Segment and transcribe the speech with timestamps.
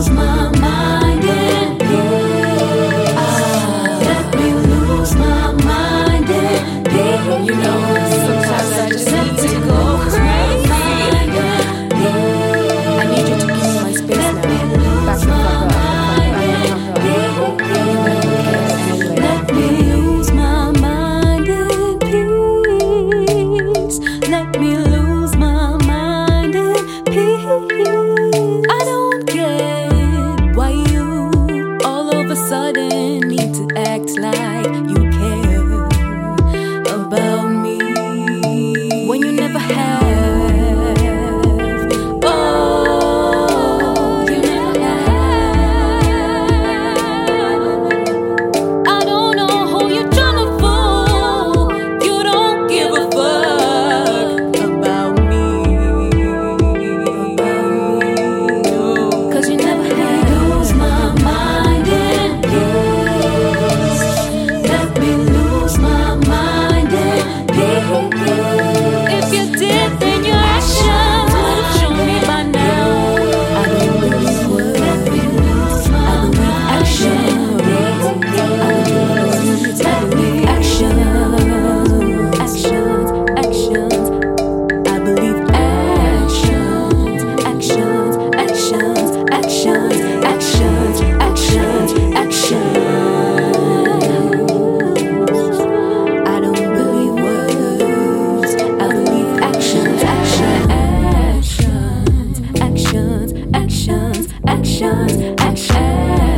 [0.00, 0.49] comes my
[104.90, 105.40] actions,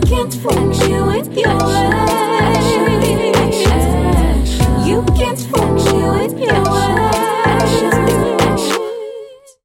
[0.00, 2.01] Can't fluctuate your life.